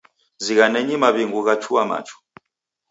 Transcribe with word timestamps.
Zighanenyi 0.43 0.95
maw'ingu 1.01 1.39
ghachua 1.45 1.81
machu. 1.89 2.17